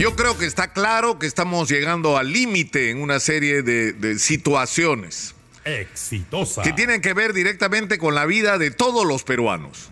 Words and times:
Yo 0.00 0.16
creo 0.16 0.38
que 0.38 0.46
está 0.46 0.72
claro 0.72 1.18
que 1.18 1.26
estamos 1.26 1.68
llegando 1.68 2.16
al 2.16 2.32
límite 2.32 2.88
en 2.88 3.02
una 3.02 3.20
serie 3.20 3.60
de, 3.60 4.18
situaciones. 4.18 5.34
Exitosa. 5.66 6.62
Que 6.62 6.72
tienen 6.72 7.02
que 7.02 7.12
ver 7.12 7.34
directamente 7.34 7.98
con 7.98 8.14
la 8.14 8.24
vida 8.24 8.56
de 8.56 8.70
todos 8.70 9.04
los 9.04 9.24
peruanos. 9.24 9.90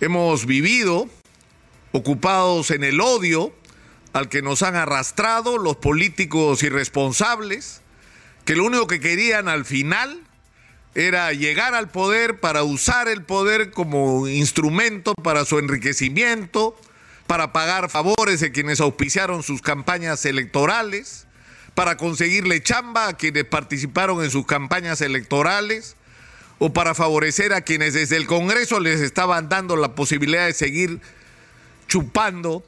Hemos 0.00 0.46
vivido 0.46 1.08
ocupados 1.90 2.70
en 2.70 2.84
el 2.84 3.00
odio 3.00 3.52
al 4.12 4.28
que 4.28 4.40
nos 4.40 4.62
han 4.62 4.76
arrastrado 4.76 5.58
los 5.58 5.78
políticos 5.78 6.62
irresponsables, 6.62 7.82
que 8.44 8.54
lo 8.54 8.64
único 8.64 8.86
que 8.86 9.00
querían 9.00 9.48
al 9.48 9.64
final 9.64 10.20
era 10.94 11.32
llegar 11.32 11.74
al 11.74 11.90
poder 11.90 12.38
para 12.38 12.62
usar 12.62 13.08
el 13.08 13.24
poder 13.24 13.72
como 13.72 14.28
instrumento 14.28 15.12
para 15.12 15.44
su 15.44 15.58
enriquecimiento, 15.58 16.78
para 17.26 17.52
pagar 17.52 17.90
favores 17.90 18.40
de 18.40 18.52
quienes 18.52 18.80
auspiciaron 18.80 19.42
sus 19.42 19.62
campañas 19.62 20.24
electorales, 20.24 21.26
para 21.74 21.96
conseguirle 21.96 22.62
chamba 22.62 23.08
a 23.08 23.16
quienes 23.16 23.44
participaron 23.44 24.22
en 24.22 24.30
sus 24.30 24.46
campañas 24.46 25.00
electorales, 25.00 25.96
o 26.58 26.72
para 26.72 26.94
favorecer 26.94 27.52
a 27.52 27.62
quienes 27.62 27.94
desde 27.94 28.16
el 28.16 28.26
Congreso 28.26 28.78
les 28.78 29.00
estaban 29.00 29.48
dando 29.48 29.76
la 29.76 29.94
posibilidad 29.94 30.46
de 30.46 30.54
seguir 30.54 31.00
chupando 31.88 32.64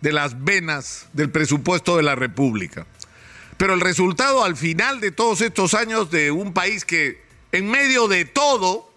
de 0.00 0.12
las 0.12 0.44
venas 0.44 1.06
del 1.12 1.30
presupuesto 1.30 1.96
de 1.96 2.02
la 2.02 2.14
República. 2.14 2.86
Pero 3.56 3.74
el 3.74 3.80
resultado 3.80 4.44
al 4.44 4.56
final 4.56 5.00
de 5.00 5.10
todos 5.10 5.40
estos 5.40 5.74
años 5.74 6.10
de 6.10 6.30
un 6.30 6.52
país 6.52 6.84
que 6.84 7.22
en 7.52 7.68
medio 7.70 8.08
de 8.08 8.24
todo, 8.24 8.87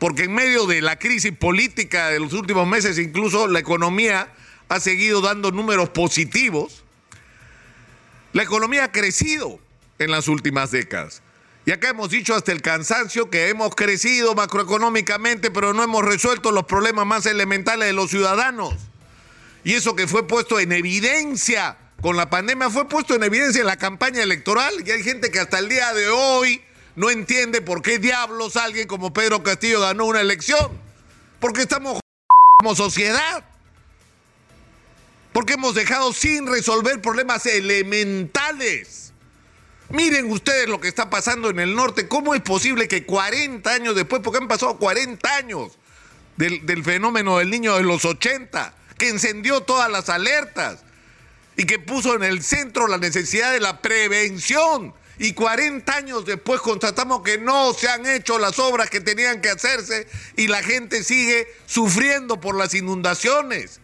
porque 0.00 0.24
en 0.24 0.32
medio 0.32 0.66
de 0.66 0.80
la 0.80 0.98
crisis 0.98 1.30
política 1.30 2.08
de 2.08 2.18
los 2.18 2.32
últimos 2.32 2.66
meses 2.66 2.98
incluso 2.98 3.46
la 3.46 3.58
economía 3.58 4.32
ha 4.70 4.80
seguido 4.80 5.20
dando 5.20 5.52
números 5.52 5.90
positivos. 5.90 6.84
La 8.32 8.42
economía 8.42 8.84
ha 8.84 8.92
crecido 8.92 9.60
en 9.98 10.10
las 10.10 10.26
últimas 10.26 10.70
décadas. 10.70 11.20
Y 11.66 11.72
acá 11.72 11.90
hemos 11.90 12.08
dicho 12.08 12.34
hasta 12.34 12.50
el 12.50 12.62
cansancio 12.62 13.28
que 13.28 13.50
hemos 13.50 13.74
crecido 13.74 14.34
macroeconómicamente, 14.34 15.50
pero 15.50 15.74
no 15.74 15.82
hemos 15.82 16.02
resuelto 16.02 16.50
los 16.50 16.64
problemas 16.64 17.04
más 17.04 17.26
elementales 17.26 17.86
de 17.86 17.92
los 17.92 18.08
ciudadanos. 18.08 18.74
Y 19.64 19.74
eso 19.74 19.94
que 19.94 20.06
fue 20.06 20.26
puesto 20.26 20.58
en 20.58 20.72
evidencia 20.72 21.76
con 22.00 22.16
la 22.16 22.30
pandemia 22.30 22.70
fue 22.70 22.88
puesto 22.88 23.14
en 23.14 23.22
evidencia 23.22 23.60
en 23.60 23.66
la 23.66 23.76
campaña 23.76 24.22
electoral. 24.22 24.72
Y 24.86 24.90
hay 24.92 25.02
gente 25.02 25.30
que 25.30 25.40
hasta 25.40 25.58
el 25.58 25.68
día 25.68 25.92
de 25.92 26.08
hoy 26.08 26.62
no 27.00 27.10
entiende 27.10 27.62
por 27.62 27.80
qué 27.80 27.98
diablos 27.98 28.56
alguien 28.56 28.86
como 28.86 29.14
Pedro 29.14 29.42
Castillo 29.42 29.80
ganó 29.80 30.04
una 30.04 30.20
elección. 30.20 30.70
Porque 31.40 31.62
estamos 31.62 31.98
como 32.58 32.76
sociedad. 32.76 33.42
Porque 35.32 35.54
hemos 35.54 35.74
dejado 35.74 36.12
sin 36.12 36.46
resolver 36.46 37.00
problemas 37.00 37.46
elementales. 37.46 39.14
Miren 39.88 40.30
ustedes 40.30 40.68
lo 40.68 40.78
que 40.78 40.88
está 40.88 41.08
pasando 41.08 41.48
en 41.48 41.60
el 41.60 41.74
norte. 41.74 42.06
¿Cómo 42.06 42.34
es 42.34 42.42
posible 42.42 42.86
que 42.86 43.06
40 43.06 43.70
años 43.70 43.96
después, 43.96 44.20
porque 44.22 44.36
han 44.36 44.48
pasado 44.48 44.76
40 44.76 45.36
años 45.36 45.78
del, 46.36 46.84
fenómeno 46.84 47.38
del 47.38 47.48
niño 47.48 47.78
de 47.78 47.82
los 47.82 48.04
80, 48.04 48.74
que 48.98 49.08
encendió 49.08 49.62
todas 49.62 49.90
las 49.90 50.10
alertas 50.10 50.80
y 51.56 51.64
que 51.64 51.78
puso 51.78 52.14
en 52.14 52.24
el 52.24 52.42
centro 52.42 52.88
la 52.88 52.98
necesidad 52.98 53.52
de 53.52 53.60
la 53.60 53.80
prevención. 53.80 54.92
Y 55.22 55.34
40 55.34 55.94
años 55.94 56.24
después 56.24 56.62
constatamos 56.62 57.20
que 57.20 57.36
no 57.36 57.74
se 57.74 57.90
han 57.90 58.06
hecho 58.06 58.38
las 58.38 58.58
obras 58.58 58.88
que 58.88 59.02
tenían 59.02 59.42
que 59.42 59.50
hacerse 59.50 60.08
y 60.34 60.48
la 60.48 60.62
gente 60.62 61.04
sigue 61.04 61.46
sufriendo 61.66 62.40
por 62.40 62.56
las 62.56 62.72
inundaciones. 62.72 63.80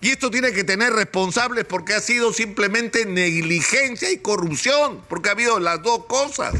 Y 0.00 0.10
esto 0.10 0.32
tiene 0.32 0.50
que 0.50 0.64
tener 0.64 0.92
responsables 0.92 1.64
porque 1.64 1.94
ha 1.94 2.00
sido 2.00 2.32
simplemente 2.32 3.06
negligencia 3.06 4.10
y 4.10 4.18
corrupción, 4.18 5.00
porque 5.08 5.28
ha 5.28 5.32
habido 5.32 5.60
las 5.60 5.80
dos 5.80 6.06
cosas. 6.06 6.54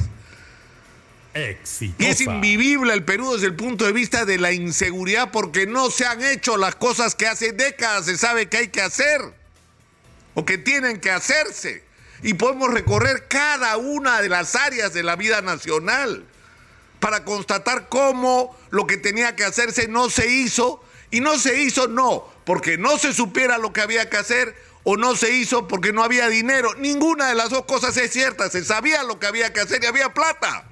Y 1.99 2.05
es 2.07 2.21
invivible 2.21 2.93
el 2.93 3.05
Perú 3.05 3.33
desde 3.33 3.49
el 3.49 3.57
punto 3.57 3.85
de 3.85 3.93
vista 3.93 4.25
de 4.25 4.39
la 4.39 4.53
inseguridad 4.53 5.33
porque 5.33 5.67
no 5.67 5.91
se 5.91 6.07
han 6.07 6.23
hecho 6.23 6.57
las 6.57 6.77
cosas 6.77 7.17
que 7.17 7.27
hace 7.27 7.51
décadas 7.51 8.05
se 8.07 8.17
sabe 8.17 8.49
que 8.49 8.59
hay 8.59 8.69
que 8.69 8.81
hacer 8.81 9.21
o 10.35 10.45
que 10.45 10.57
tienen 10.57 11.01
que 11.01 11.11
hacerse. 11.11 11.90
Y 12.23 12.35
podemos 12.35 12.73
recorrer 12.73 13.29
cada 13.29 13.77
una 13.77 14.21
de 14.21 14.29
las 14.29 14.55
áreas 14.55 14.93
de 14.93 15.03
la 15.03 15.17
vida 15.17 15.41
nacional 15.41 16.25
para 16.99 17.25
constatar 17.25 17.89
cómo 17.89 18.57
lo 18.71 18.87
que 18.87 18.99
tenía 18.99 19.37
que 19.37 19.45
hacerse 19.45 19.89
no 19.89 20.11
se 20.11 20.29
hizo. 20.29 20.85
Y 21.11 21.21
no 21.21 21.39
se 21.39 21.63
hizo 21.63 21.89
no 21.89 22.29
porque 22.45 22.79
no 22.79 22.99
se 22.99 23.13
supiera 23.13 23.59
lo 23.59 23.73
que 23.73 23.81
había 23.81 24.11
que 24.11 24.17
hacer 24.17 24.57
o 24.83 24.97
no 24.97 25.15
se 25.15 25.31
hizo 25.31 25.69
porque 25.69 25.93
no 25.93 26.03
había 26.03 26.29
dinero. 26.29 26.75
Ninguna 26.75 27.29
de 27.29 27.35
las 27.35 27.51
dos 27.51 27.65
cosas 27.65 27.97
es 27.97 28.13
cierta. 28.13 28.51
Se 28.51 28.65
sabía 28.65 29.03
lo 29.03 29.19
que 29.19 29.27
había 29.27 29.53
que 29.53 29.61
hacer 29.61 29.83
y 29.83 29.87
había 29.87 30.13
plata. 30.15 30.65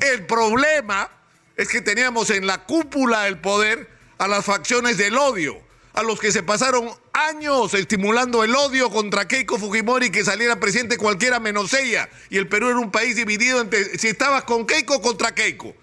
El 0.00 0.26
problema 0.26 1.10
es 1.56 1.68
que 1.68 1.80
teníamos 1.80 2.30
en 2.30 2.46
la 2.46 2.64
cúpula 2.64 3.22
del 3.22 3.38
poder 3.38 3.88
a 4.18 4.28
las 4.28 4.44
facciones 4.44 4.96
del 4.96 5.16
odio, 5.16 5.60
a 5.94 6.02
los 6.02 6.18
que 6.18 6.32
se 6.32 6.42
pasaron 6.42 6.90
años 7.12 7.74
estimulando 7.74 8.44
el 8.44 8.54
odio 8.54 8.90
contra 8.90 9.28
Keiko 9.28 9.58
Fujimori 9.58 10.10
que 10.10 10.24
saliera 10.24 10.58
presidente 10.58 10.96
cualquiera 10.96 11.38
menos 11.38 11.74
ella. 11.74 12.08
Y 12.30 12.38
el 12.38 12.48
Perú 12.48 12.68
era 12.68 12.78
un 12.78 12.90
país 12.90 13.16
dividido 13.16 13.60
entre 13.60 13.98
si 13.98 14.08
estabas 14.08 14.44
con 14.44 14.66
Keiko 14.66 15.02
contra 15.02 15.34
Keiko. 15.34 15.74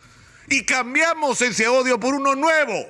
Y 0.47 0.63
cambiamos 0.63 1.41
ese 1.41 1.67
odio 1.67 1.99
por 1.99 2.15
uno 2.15 2.35
nuevo. 2.35 2.87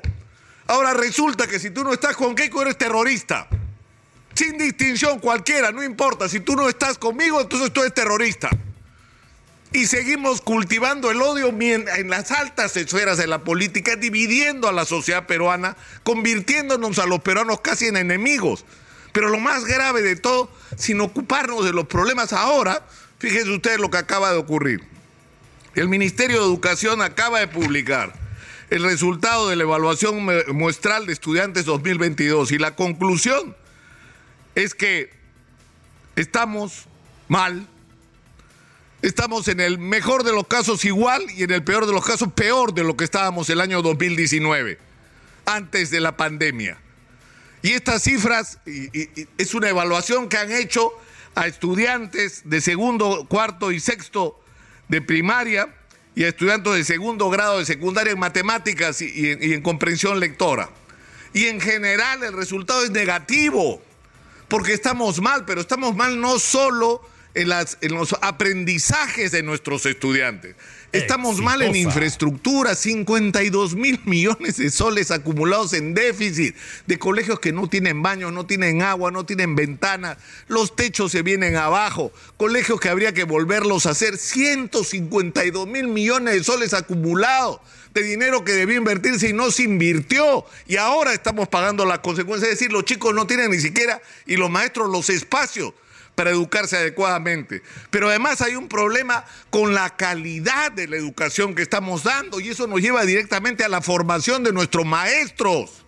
Ahora 0.67 0.93
resulta 0.93 1.47
que 1.47 1.59
si 1.59 1.71
tú 1.71 1.83
no 1.83 1.91
estás 1.91 2.15
con 2.15 2.35
Keiko 2.35 2.61
eres 2.61 2.77
terrorista. 2.77 3.47
Sin 4.33 4.57
distinción 4.57 5.19
cualquiera, 5.19 5.71
no 5.71 5.83
importa. 5.83 6.29
Si 6.29 6.39
tú 6.39 6.55
no 6.55 6.69
estás 6.69 6.97
conmigo, 6.97 7.41
entonces 7.41 7.73
tú 7.73 7.81
eres 7.81 7.93
terrorista. 7.93 8.49
Y 9.71 9.85
seguimos 9.85 10.41
cultivando 10.41 11.11
el 11.11 11.21
odio 11.21 11.49
en 11.49 12.09
las 12.09 12.31
altas 12.31 12.75
esferas 12.75 13.17
de 13.19 13.27
la 13.27 13.43
política, 13.43 13.95
dividiendo 13.95 14.67
a 14.67 14.71
la 14.71 14.85
sociedad 14.85 15.27
peruana, 15.27 15.77
convirtiéndonos 16.03 16.97
a 16.97 17.05
los 17.05 17.21
peruanos 17.21 17.61
casi 17.61 17.85
en 17.85 17.97
enemigos. 17.97 18.65
Pero 19.11 19.29
lo 19.29 19.39
más 19.39 19.65
grave 19.65 20.01
de 20.01 20.15
todo, 20.15 20.51
sin 20.75 21.01
ocuparnos 21.01 21.65
de 21.65 21.73
los 21.73 21.85
problemas 21.85 22.33
ahora, 22.33 22.85
fíjense 23.19 23.51
ustedes 23.51 23.79
lo 23.79 23.91
que 23.91 23.97
acaba 23.97 24.31
de 24.31 24.37
ocurrir. 24.37 24.81
El 25.75 25.87
Ministerio 25.87 26.39
de 26.39 26.45
Educación 26.45 27.01
acaba 27.03 27.39
de 27.39 27.47
publicar 27.47 28.13
el 28.71 28.83
resultado 28.83 29.49
de 29.49 29.55
la 29.55 29.63
evaluación 29.63 30.27
muestral 30.53 31.05
de 31.05 31.13
estudiantes 31.13 31.65
2022 31.65 32.51
y 32.51 32.57
la 32.57 32.75
conclusión 32.75 33.55
es 34.55 34.73
que 34.75 35.11
estamos 36.15 36.85
mal 37.27 37.67
Estamos 39.01 39.47
en 39.47 39.61
el 39.61 39.77
mejor 39.77 40.23
de 40.25 40.33
los 40.33 40.45
casos 40.47 40.83
igual 40.83 41.23
y 41.31 41.43
en 41.43 41.51
el 41.51 41.63
peor 41.63 41.85
de 41.85 41.93
los 41.93 42.05
casos 42.05 42.33
peor 42.33 42.73
de 42.73 42.83
lo 42.83 42.97
que 42.97 43.05
estábamos 43.05 43.49
el 43.49 43.61
año 43.61 43.81
2019, 43.81 44.77
antes 45.45 45.89
de 45.89 46.01
la 46.01 46.17
pandemia. 46.17 46.77
Y 47.61 47.71
estas 47.71 48.03
cifras 48.03 48.59
es 48.65 49.53
una 49.53 49.69
evaluación 49.69 50.27
que 50.27 50.37
han 50.37 50.51
hecho 50.51 50.91
a 51.33 51.47
estudiantes 51.47 52.41
de 52.43 52.59
segundo, 52.59 53.25
cuarto 53.29 53.71
y 53.71 53.79
sexto 53.79 54.37
de 54.89 55.01
primaria 55.01 55.73
y 56.13 56.25
a 56.25 56.27
estudiantes 56.27 56.73
de 56.73 56.83
segundo 56.83 57.29
grado 57.29 57.59
de 57.59 57.65
secundaria 57.65 58.11
en 58.11 58.19
matemáticas 58.19 59.01
y 59.01 59.53
en 59.53 59.61
comprensión 59.61 60.19
lectora. 60.19 60.69
Y 61.33 61.45
en 61.45 61.61
general 61.61 62.21
el 62.23 62.33
resultado 62.33 62.83
es 62.83 62.91
negativo, 62.91 63.81
porque 64.49 64.73
estamos 64.73 65.21
mal, 65.21 65.45
pero 65.45 65.61
estamos 65.61 65.95
mal 65.95 66.19
no 66.19 66.37
solo 66.37 67.01
en, 67.33 67.49
las, 67.49 67.77
en 67.81 67.93
los 67.93 68.15
aprendizajes 68.21 69.31
de 69.31 69.43
nuestros 69.43 69.85
estudiantes. 69.85 70.55
Estamos 70.91 71.39
mal 71.39 71.61
en 71.61 71.75
infraestructura, 71.75 72.73
52 72.73 73.75
mil 73.75 73.99
millones 74.05 74.57
de 74.57 74.71
soles 74.71 75.11
acumulados 75.11 75.73
en 75.73 75.93
déficit, 75.93 76.55
de 76.87 76.97
colegios 76.97 77.39
que 77.39 77.51
no 77.51 77.67
tienen 77.67 78.01
baños, 78.01 78.33
no 78.33 78.47
tienen 78.47 78.81
agua, 78.81 79.11
no 79.11 79.23
tienen 79.23 79.55
ventanas, 79.55 80.17
los 80.47 80.75
techos 80.75 81.11
se 81.11 81.21
vienen 81.21 81.57
abajo, 81.57 82.11
colegios 82.37 82.79
que 82.79 82.89
habría 82.89 83.13
que 83.13 83.23
volverlos 83.23 83.85
a 83.85 83.91
hacer, 83.91 84.17
152 84.17 85.67
mil 85.67 85.87
millones 85.87 86.33
de 86.33 86.43
soles 86.43 86.73
acumulados 86.73 87.59
de 87.93 88.01
dinero 88.01 88.43
que 88.43 88.53
debía 88.53 88.77
invertirse 88.77 89.29
y 89.29 89.33
no 89.33 89.51
se 89.51 89.63
invirtió. 89.63 90.45
Y 90.67 90.77
ahora 90.77 91.13
estamos 91.13 91.47
pagando 91.47 91.85
las 91.85 91.99
consecuencias. 91.99 92.51
Es 92.51 92.59
decir, 92.59 92.71
los 92.71 92.85
chicos 92.85 93.13
no 93.13 93.27
tienen 93.27 93.51
ni 93.51 93.59
siquiera, 93.59 94.01
y 94.25 94.37
los 94.37 94.49
maestros, 94.49 94.89
los 94.89 95.09
espacios 95.09 95.73
para 96.19 96.31
educarse 96.31 96.75
adecuadamente. 96.75 97.61
Pero 97.89 98.09
además 98.09 98.41
hay 98.41 98.57
un 98.57 98.67
problema 98.67 99.23
con 99.49 99.73
la 99.73 99.95
calidad 99.95 100.69
de 100.69 100.85
la 100.85 100.97
educación 100.97 101.55
que 101.55 101.61
estamos 101.61 102.03
dando 102.03 102.41
y 102.41 102.49
eso 102.49 102.67
nos 102.67 102.81
lleva 102.81 103.05
directamente 103.05 103.63
a 103.63 103.69
la 103.69 103.79
formación 103.79 104.43
de 104.43 104.51
nuestros 104.51 104.85
maestros. 104.85 105.85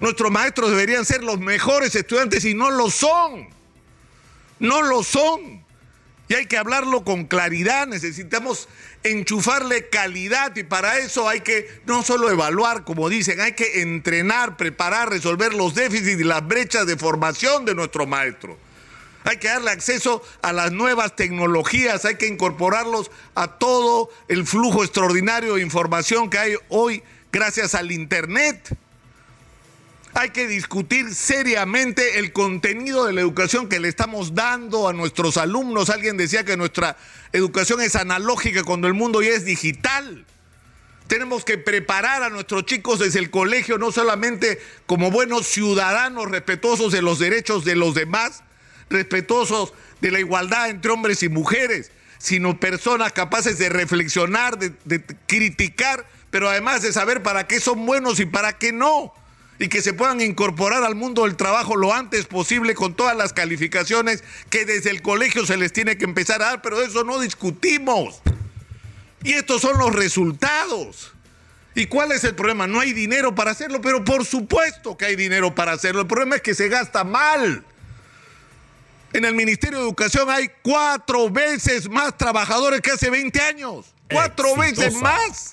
Nuestros 0.00 0.30
maestros 0.30 0.70
deberían 0.70 1.04
ser 1.04 1.22
los 1.22 1.38
mejores 1.38 1.94
estudiantes 1.94 2.46
y 2.46 2.54
no 2.54 2.70
lo 2.70 2.88
son. 2.88 3.48
No 4.58 4.80
lo 4.80 5.02
son. 5.02 5.62
Y 6.28 6.34
hay 6.34 6.46
que 6.46 6.56
hablarlo 6.56 7.04
con 7.04 7.26
claridad, 7.26 7.86
necesitamos 7.86 8.70
enchufarle 9.02 9.90
calidad 9.90 10.56
y 10.56 10.62
para 10.62 10.96
eso 10.96 11.28
hay 11.28 11.42
que 11.42 11.82
no 11.84 12.02
solo 12.02 12.30
evaluar, 12.30 12.84
como 12.84 13.10
dicen, 13.10 13.42
hay 13.42 13.52
que 13.52 13.82
entrenar, 13.82 14.56
preparar, 14.56 15.10
resolver 15.10 15.52
los 15.52 15.74
déficits 15.74 16.22
y 16.22 16.24
las 16.24 16.48
brechas 16.48 16.86
de 16.86 16.96
formación 16.96 17.66
de 17.66 17.74
nuestro 17.74 18.06
maestro. 18.06 18.56
Hay 19.26 19.36
que 19.36 19.48
darle 19.48 19.70
acceso 19.70 20.22
a 20.40 20.54
las 20.54 20.72
nuevas 20.72 21.14
tecnologías, 21.16 22.06
hay 22.06 22.14
que 22.14 22.26
incorporarlos 22.26 23.10
a 23.34 23.58
todo 23.58 24.08
el 24.28 24.46
flujo 24.46 24.82
extraordinario 24.82 25.56
de 25.56 25.62
información 25.62 26.30
que 26.30 26.38
hay 26.38 26.54
hoy 26.68 27.02
gracias 27.30 27.74
al 27.74 27.92
Internet 27.92 28.74
hay 30.18 30.30
que 30.30 30.46
discutir 30.46 31.14
seriamente 31.14 32.18
el 32.18 32.32
contenido 32.32 33.04
de 33.04 33.12
la 33.12 33.20
educación 33.20 33.68
que 33.68 33.80
le 33.80 33.88
estamos 33.88 34.34
dando 34.34 34.88
a 34.88 34.94
nuestros 34.94 35.36
alumnos. 35.36 35.90
Alguien 35.90 36.16
decía 36.16 36.42
que 36.42 36.56
nuestra 36.56 36.96
educación 37.34 37.82
es 37.82 37.96
analógica 37.96 38.64
cuando 38.64 38.88
el 38.88 38.94
mundo 38.94 39.20
ya 39.20 39.32
es 39.32 39.44
digital. 39.44 40.24
Tenemos 41.06 41.44
que 41.44 41.58
preparar 41.58 42.22
a 42.22 42.30
nuestros 42.30 42.64
chicos 42.64 42.98
desde 42.98 43.18
el 43.18 43.30
colegio, 43.30 43.76
no 43.76 43.92
solamente 43.92 44.58
como 44.86 45.10
buenos 45.10 45.46
ciudadanos 45.48 46.30
respetuosos 46.30 46.92
de 46.92 47.02
los 47.02 47.18
derechos 47.18 47.66
de 47.66 47.76
los 47.76 47.94
demás, 47.94 48.42
respetuosos 48.90 49.72
de 50.00 50.10
la 50.10 50.20
igualdad 50.20 50.70
entre 50.70 50.90
hombres 50.90 51.22
y 51.22 51.28
mujeres, 51.28 51.90
sino 52.18 52.58
personas 52.58 53.12
capaces 53.12 53.58
de 53.58 53.68
reflexionar, 53.68 54.58
de, 54.58 55.02
criticar, 55.26 56.06
pero 56.30 56.48
además 56.48 56.82
de 56.82 56.92
saber 56.92 57.22
para 57.22 57.46
qué 57.46 57.60
son 57.60 57.86
buenos 57.86 58.20
y 58.20 58.26
para 58.26 58.58
qué 58.58 58.72
no 58.72 59.12
y 59.58 59.68
que 59.68 59.80
se 59.80 59.94
puedan 59.94 60.20
incorporar 60.20 60.84
al 60.84 60.94
mundo 60.94 61.24
del 61.24 61.36
trabajo 61.36 61.76
lo 61.76 61.94
antes 61.94 62.26
posible 62.26 62.74
con 62.74 62.94
todas 62.94 63.16
las 63.16 63.32
calificaciones 63.32 64.22
que 64.50 64.66
desde 64.66 64.90
el 64.90 65.00
colegio 65.00 65.46
se 65.46 65.56
les 65.56 65.72
tiene 65.72 65.96
que 65.96 66.04
empezar 66.04 66.42
a 66.42 66.46
dar, 66.46 66.62
pero 66.62 66.82
eso 66.82 67.04
no 67.04 67.20
discutimos. 67.20 68.20
Y 69.24 69.32
estos 69.32 69.62
son 69.62 69.78
los 69.78 69.94
resultados. 69.94 71.12
¿Y 71.74 71.86
cuál 71.86 72.12
es 72.12 72.24
el 72.24 72.34
problema? 72.34 72.66
No 72.66 72.80
hay 72.80 72.92
dinero 72.92 73.34
para 73.34 73.50
hacerlo, 73.50 73.80
pero 73.80 74.04
por 74.04 74.24
supuesto 74.24 74.96
que 74.96 75.06
hay 75.06 75.16
dinero 75.16 75.54
para 75.54 75.72
hacerlo. 75.72 76.02
El 76.02 76.06
problema 76.06 76.36
es 76.36 76.42
que 76.42 76.54
se 76.54 76.68
gasta 76.68 77.04
mal. 77.04 77.64
En 79.16 79.24
el 79.24 79.34
Ministerio 79.34 79.78
de 79.78 79.84
Educación 79.86 80.28
hay 80.28 80.50
cuatro 80.60 81.30
veces 81.30 81.88
más 81.88 82.18
trabajadores 82.18 82.82
que 82.82 82.90
hace 82.90 83.08
20 83.08 83.40
años. 83.40 83.86
Cuatro 84.12 84.54
veces 84.56 84.92
más. 84.96 85.48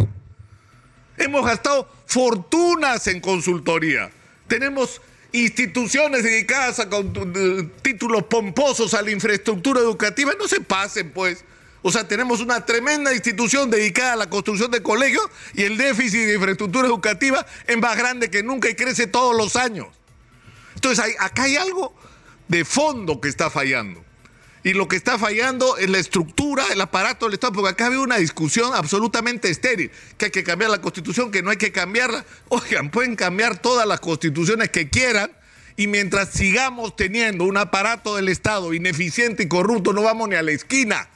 Hemos 1.15 1.45
gastado 1.45 1.89
fortunas 2.05 3.07
en 3.07 3.21
consultoría. 3.21 4.11
Tenemos 4.49 5.01
instituciones 5.31 6.23
dedicadas 6.23 6.81
a 6.81 6.89
títulos 7.81 8.23
pomposos 8.23 8.93
a 8.93 9.01
la 9.01 9.11
infraestructura 9.11 9.79
educativa. 9.79 10.33
No 10.37 10.49
se 10.49 10.59
pasen, 10.59 11.11
pues. 11.11 11.45
O 11.83 11.89
sea, 11.89 12.05
tenemos 12.05 12.41
una 12.41 12.65
tremenda 12.65 13.13
institución 13.13 13.69
dedicada 13.69 14.11
a 14.11 14.17
la 14.17 14.29
construcción 14.29 14.71
de 14.71 14.83
colegios 14.83 15.25
y 15.53 15.63
el 15.63 15.77
déficit 15.77 16.25
de 16.25 16.33
infraestructura 16.33 16.85
educativa 16.85 17.45
es 17.65 17.77
más 17.77 17.95
grande 17.95 18.29
que 18.29 18.43
nunca 18.43 18.69
y 18.69 18.75
crece 18.75 19.07
todos 19.07 19.33
los 19.33 19.55
años. 19.55 19.87
Entonces, 20.75 21.15
acá 21.17 21.43
hay 21.43 21.55
algo 21.55 21.95
de 22.47 22.65
fondo 22.65 23.21
que 23.21 23.29
está 23.29 23.49
fallando. 23.49 24.03
Y 24.65 24.73
lo 24.73 24.87
que 24.87 24.95
está 24.95 25.19
fallando 25.19 25.75
es 25.77 25.89
la 25.89 25.99
estructura, 25.99 26.63
el 26.71 26.79
aparato 26.79 27.25
del 27.25 27.33
Estado, 27.33 27.53
porque 27.53 27.71
acá 27.71 27.87
había 27.87 27.99
una 27.99 28.17
discusión 28.17 28.73
absolutamente 28.73 29.49
estéril, 29.49 29.91
que 30.17 30.25
hay 30.25 30.31
que 30.31 30.43
cambiar 30.43 30.71
la 30.71 30.79
constitución, 30.79 31.31
que 31.31 31.43
no 31.43 31.49
hay 31.49 31.57
que 31.57 31.73
cambiarla. 31.73 32.23
Oigan, 32.47 32.89
pueden 32.89 33.17
cambiar 33.17 33.57
todas 33.57 33.85
las 33.85 33.99
constituciones 33.99 34.69
que 34.69 34.89
quieran, 34.89 35.31
y 35.75 35.87
mientras 35.87 36.29
sigamos 36.29 36.95
teniendo 36.95 37.43
un 37.43 37.57
aparato 37.57 38.15
del 38.15 38.29
Estado 38.29 38.73
ineficiente 38.73 39.43
y 39.43 39.47
corrupto, 39.47 39.91
no 39.91 40.03
vamos 40.03 40.29
ni 40.29 40.35
a 40.35 40.41
la 40.41 40.51
esquina. 40.51 41.09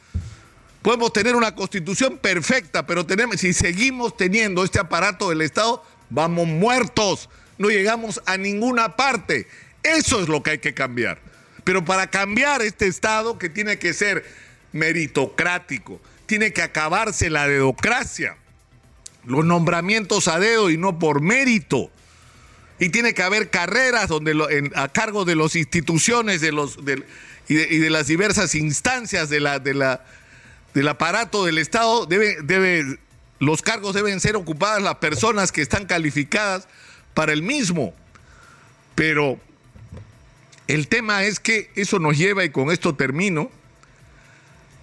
Podemos 0.82 1.14
tener 1.14 1.36
una 1.36 1.56
constitución 1.56 2.18
perfecta, 2.18 2.86
pero 2.86 3.06
tenemos, 3.06 3.38
si 3.38 3.54
seguimos 3.54 4.18
teniendo 4.18 4.64
este 4.66 4.80
aparato 4.80 5.30
del 5.30 5.42
Estado, 5.42 5.84
vamos 6.10 6.48
muertos, 6.48 7.30
no 7.58 7.70
llegamos 7.70 8.22
a 8.26 8.38
ninguna 8.38 8.96
parte. 8.96 9.48
Eso 9.84 10.22
es 10.22 10.28
lo 10.28 10.44
que 10.44 10.52
hay 10.52 10.60
que 10.60 10.74
cambiar. 10.74 11.20
Pero 11.64 11.84
para 11.84 12.08
cambiar 12.08 12.62
este 12.62 12.88
Estado 12.88 13.38
que 13.38 13.50
tiene 13.50 13.78
que 13.78 13.94
ser 13.94 14.26
meritocrático, 14.72 16.00
tiene 16.26 16.54
que 16.54 16.62
acabarse 16.62 17.30
la 17.30 17.48
dedocracia, 17.48 18.38
los 19.26 19.44
nombramientos 19.46 20.28
a 20.28 20.40
dedo 20.40 20.70
y 20.70 20.78
no 20.78 21.00
por 21.00 21.22
mérito. 21.22 21.92
Y 22.80 22.90
tiene 22.90 23.14
que 23.14 23.24
haber 23.24 23.50
carreras 23.50 24.08
donde 24.08 24.72
a 24.76 24.88
cargo 24.90 25.26
de 25.26 25.36
las 25.36 25.56
instituciones 25.56 26.42
de 26.42 26.52
los, 26.52 26.78
y, 27.48 27.56
de, 27.56 27.90
las 27.90 28.08
diversas 28.08 28.56
instancias 28.56 29.30
del 29.30 30.88
aparato 30.88 31.44
del 31.44 31.58
Estado, 31.58 32.08
los 33.40 33.62
cargos 33.62 33.96
deben 33.96 34.20
ser 34.20 34.36
ocupadas 34.36 34.82
las 34.82 34.96
personas 34.96 35.52
que 35.52 35.62
están 35.62 35.86
calificadas 35.86 36.68
para 37.14 37.34
el 37.34 37.42
mismo. 37.42 37.94
Pero 38.96 39.40
el 40.68 40.88
tema 40.88 41.24
es 41.24 41.40
que 41.40 41.72
eso 41.76 42.00
nos 42.00 42.18
lleva, 42.18 42.44
y 42.44 42.50
con 42.50 42.72
esto 42.72 42.96
termino, 42.96 43.50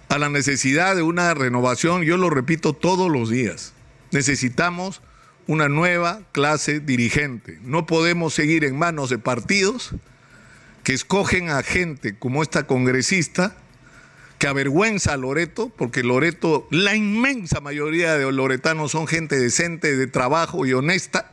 a 0.09 0.17
la 0.17 0.29
necesidad 0.29 0.95
de 0.95 1.01
una 1.01 1.33
renovación, 1.33 2.03
yo 2.03 2.17
lo 2.17 2.29
repito 2.29 2.73
todos 2.73 3.11
los 3.11 3.29
días. 3.29 3.73
Necesitamos 4.11 5.01
una 5.47 5.69
nueva 5.69 6.21
clase 6.31 6.79
dirigente. 6.79 7.59
No 7.63 7.85
podemos 7.85 8.33
seguir 8.33 8.63
en 8.63 8.77
manos 8.77 9.09
de 9.09 9.17
partidos 9.17 9.91
que 10.83 10.93
escogen 10.93 11.49
a 11.49 11.63
gente 11.63 12.17
como 12.17 12.43
esta 12.43 12.67
congresista 12.67 13.55
que 14.39 14.47
avergüenza 14.47 15.13
a 15.13 15.17
Loreto, 15.17 15.71
porque 15.75 16.03
Loreto, 16.03 16.67
la 16.71 16.95
inmensa 16.95 17.61
mayoría 17.61 18.17
de 18.17 18.31
loretanos 18.31 18.91
son 18.91 19.07
gente 19.07 19.39
decente, 19.39 19.95
de 19.95 20.07
trabajo 20.07 20.65
y 20.65 20.73
honesta, 20.73 21.31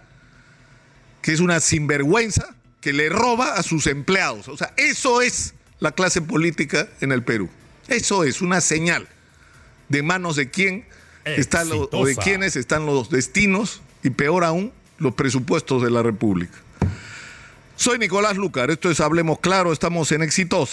que 1.21 1.33
es 1.33 1.41
una 1.41 1.61
sinvergüenza 1.61 2.55
que 2.83 2.93
le 2.93 3.09
roba 3.09 3.55
a 3.55 3.63
sus 3.63 3.87
empleados. 3.87 4.49
O 4.49 4.57
sea, 4.59 4.75
eso 4.77 5.23
es 5.23 5.55
la 5.81 5.93
clase 5.93 6.21
política 6.21 6.89
en 7.01 7.13
el 7.13 7.23
Perú. 7.23 7.49
Eso 7.89 8.25
es 8.25 8.43
una 8.43 8.61
señal 8.61 9.09
de 9.89 10.03
manos 10.03 10.37
de 10.37 10.51
quién 10.51 10.85
están 11.25 11.69
o 11.73 12.05
de 12.05 12.17
quiénes 12.17 12.57
están 12.57 12.85
los 12.85 13.09
destinos 13.09 13.81
y 14.03 14.11
peor 14.11 14.45
aún 14.45 14.73
los 14.99 15.15
presupuestos 15.15 15.83
de 15.83 15.91
la 15.91 16.03
República. 16.03 16.59
Soy 17.77 17.99
Nicolás 17.99 18.37
Lucar, 18.37 18.71
esto 18.71 18.91
es 18.91 19.01
Hablemos 19.01 19.39
Claro, 19.41 19.73
estamos 19.73 20.13
en 20.13 20.23
Exitosa. 20.23 20.71